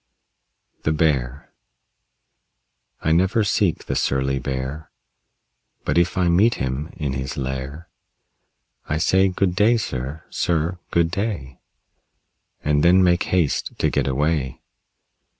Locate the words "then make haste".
12.83-13.77